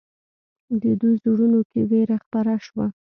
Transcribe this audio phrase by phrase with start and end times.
[0.81, 2.85] د دوی زړونو کې وېره خپره شوه.